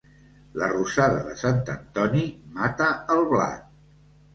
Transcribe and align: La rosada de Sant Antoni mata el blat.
La 0.61 0.69
rosada 0.71 1.21
de 1.29 1.37
Sant 1.43 1.63
Antoni 1.75 2.27
mata 2.59 2.93
el 3.19 3.27
blat. 3.33 3.75